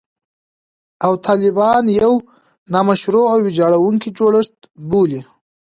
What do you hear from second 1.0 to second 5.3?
او طالبان یو «نامشروع او ویجاړوونکی جوړښت» بولي